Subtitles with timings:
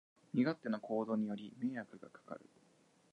[0.33, 2.41] 身勝手な行動により迷惑がかかる